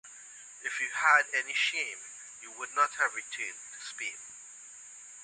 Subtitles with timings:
[0.63, 1.99] If you had any shame
[2.41, 4.17] you would not have returned to Spain.